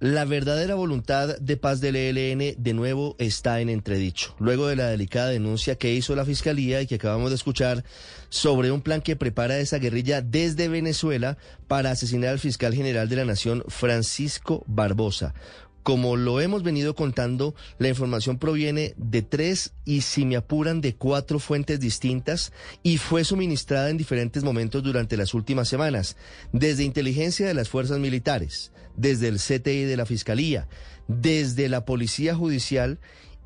[0.00, 4.88] La verdadera voluntad de paz del ELN de nuevo está en entredicho, luego de la
[4.88, 7.84] delicada denuncia que hizo la Fiscalía y que acabamos de escuchar
[8.30, 11.38] sobre un plan que prepara esa guerrilla desde Venezuela
[11.68, 15.34] para asesinar al fiscal general de la Nación, Francisco Barbosa.
[15.82, 20.94] Como lo hemos venido contando, la información proviene de tres y, si me apuran, de
[20.94, 22.52] cuatro fuentes distintas
[22.82, 26.16] y fue suministrada en diferentes momentos durante las últimas semanas,
[26.52, 30.68] desde inteligencia de las fuerzas militares, desde el CTI de la Fiscalía,
[31.08, 32.98] desde la Policía Judicial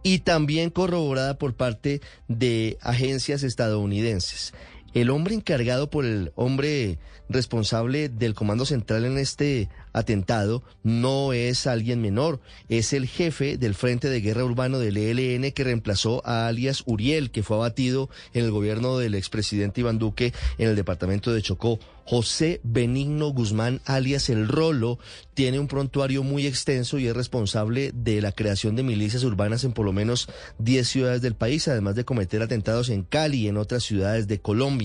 [0.02, 4.52] y también corroborada por parte de agencias estadounidenses.
[4.94, 6.98] El hombre encargado por el hombre
[7.28, 13.74] responsable del Comando Central en este atentado no es alguien menor, es el jefe del
[13.74, 18.44] Frente de Guerra Urbano del ELN que reemplazó a alias Uriel, que fue abatido en
[18.44, 21.80] el gobierno del expresidente Iván Duque en el departamento de Chocó.
[22.06, 24.98] José Benigno Guzmán, alias El Rolo,
[25.32, 29.72] tiene un prontuario muy extenso y es responsable de la creación de milicias urbanas en
[29.72, 33.56] por lo menos 10 ciudades del país, además de cometer atentados en Cali y en
[33.56, 34.83] otras ciudades de Colombia.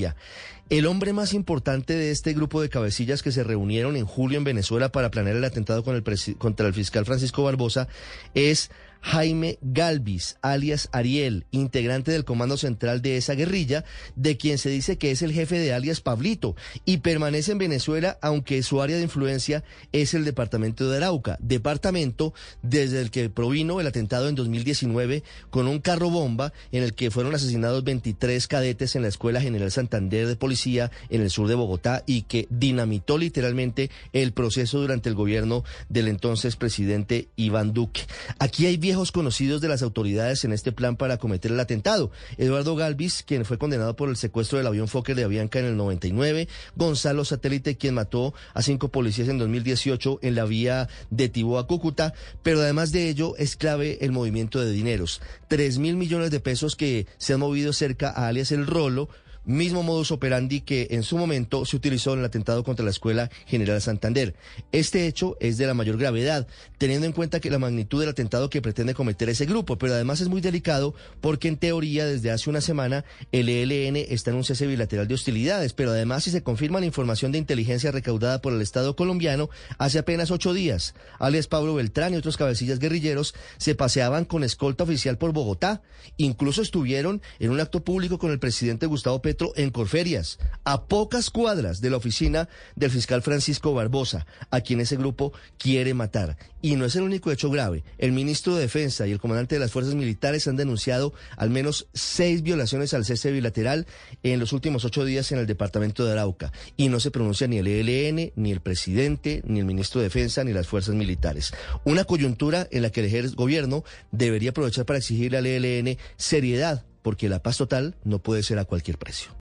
[0.69, 4.44] El hombre más importante de este grupo de cabecillas que se reunieron en julio en
[4.44, 7.88] Venezuela para planear el atentado contra el fiscal Francisco Barbosa
[8.36, 8.70] es
[9.02, 14.97] Jaime Galvis, alias Ariel, integrante del Comando Central de esa guerrilla, de quien se dice
[14.97, 16.55] que es el jefe de alias Pablito,
[16.86, 22.33] y permanece en Venezuela, aunque su área de influencia es el departamento de Arauca, departamento
[22.61, 27.11] desde el que provino el atentado en 2019 con un carro bomba en el que
[27.11, 31.55] fueron asesinados 23 cadetes en la Escuela General Santander de Policía en el sur de
[31.55, 38.02] Bogotá y que dinamitó literalmente el proceso durante el gobierno del entonces presidente Iván Duque.
[38.39, 42.09] Aquí hay viejos conocidos de las autoridades en este plan para cometer el atentado.
[42.40, 45.78] Eduardo Galvis, quien fue condenado por el secuestro del avión Fokker de Avianca en el
[45.78, 46.48] 99.
[46.76, 51.67] Gonzalo Satélite, quien mató a cinco policías en 2018 en la vía de Tibó a
[51.67, 52.16] Cúcuta.
[52.42, 55.22] Pero además de ello, es clave el movimiento de dineros.
[55.48, 59.08] Tres mil millones de pesos que se han movido cerca a alias El Rolo
[59.45, 63.30] mismo modus operandi que en su momento se utilizó en el atentado contra la Escuela
[63.45, 64.36] General Santander.
[64.72, 68.50] Este hecho es de la mayor gravedad, teniendo en cuenta que la magnitud del atentado
[68.50, 72.50] que pretende cometer ese grupo, pero además es muy delicado porque en teoría desde hace
[72.50, 76.44] una semana el ELN está en un cese bilateral de hostilidades, pero además si se
[76.44, 81.48] confirma la información de inteligencia recaudada por el Estado colombiano hace apenas ocho días, alias
[81.48, 85.82] Pablo Beltrán y otros cabecillas guerrilleros se paseaban con escolta oficial por Bogotá,
[86.17, 91.30] incluso estuvieron en un acto público con el presidente Gustavo Petro en Corferias, a pocas
[91.30, 96.36] cuadras de la oficina del fiscal Francisco Barbosa, a quien ese grupo quiere matar.
[96.64, 97.84] Y no es el único hecho grave.
[98.00, 101.86] El ministro de Defensa y el comandante de las fuerzas militares han denunciado al menos
[101.94, 103.86] seis violaciones al cese bilateral
[104.23, 106.52] en los últimos ocho días en el departamento de Arauca.
[106.76, 110.44] Y no se pronuncia ni el ELN, ni el presidente, ni el ministro de Defensa,
[110.44, 111.54] ni las fuerzas militares.
[111.84, 117.30] Una coyuntura en la que el gobierno debería aprovechar para exigirle al ELN seriedad porque
[117.30, 119.32] la paz total no puede ser a cualquier precio.